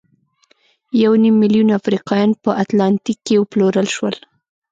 [1.03, 4.15] یو نیم میلیون افریقایان په اتلانتیک کې وپلورل شول.